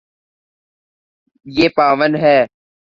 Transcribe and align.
یے 1.47 1.67
پاون 1.75 2.13
ہے 2.23 2.37